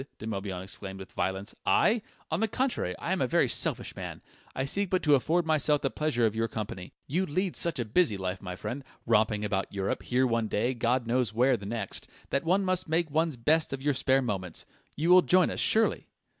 [0.17, 1.53] De Morbihan exclaimed with violence.
[1.63, 2.01] "I?
[2.31, 4.23] On the contrary, I am a very selfish man;
[4.55, 6.91] I seek but to afford myself the pleasure of your company.
[7.05, 11.05] You lead such a busy life, my friend, romping about Europe, here one day, God
[11.05, 14.65] knows where the next, that one must make one's best of your spare moments.
[14.95, 16.07] You will join us, surely?"